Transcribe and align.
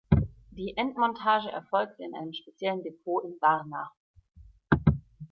Die 0.49 0.75
Endmontage 0.77 1.51
erfolgte 1.51 2.03
in 2.03 2.15
einem 2.15 2.33
speziellen 2.33 2.81
Depot 2.81 3.23
in 3.23 3.37
Warna. 3.39 3.91